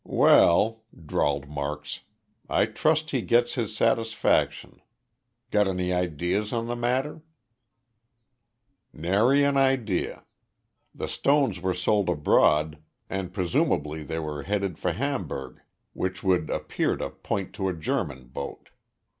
[0.03, 1.99] "Well," drawled Marks,
[2.49, 4.81] "I trust he gets his satisfaction.
[5.51, 7.21] Got any ideas on the matter?"
[8.91, 10.25] "Nary an idea.
[10.95, 15.61] The stones were sold abroad and presumably they were headed for Hamburg
[15.93, 18.69] which would appear to point to a German boat.